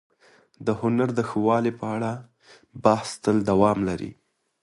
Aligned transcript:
د 0.65 0.67
هنر 0.79 1.09
د 1.15 1.19
ښه 1.29 1.39
والي 1.47 1.71
په 1.79 1.85
اړه 1.95 2.11
بحث 2.83 3.09
تل 3.23 3.37
دوام 3.49 3.79
لري. 3.89 4.11